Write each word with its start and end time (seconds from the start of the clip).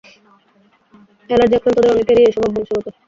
Allergy 1.29 1.55
আক্রান্তদের 1.57 1.93
অনেকেরই 1.93 2.23
এ 2.23 2.33
স্বভাব 2.33 2.51
বংশগত। 2.55 2.85